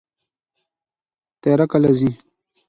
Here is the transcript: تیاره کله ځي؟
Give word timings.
تیاره 1.41 1.65
کله 1.71 1.91
ځي؟ 1.99 2.09